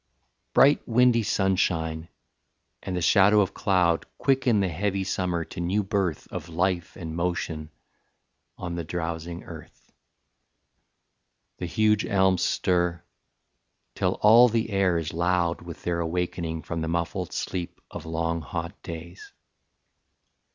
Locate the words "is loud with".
14.97-15.83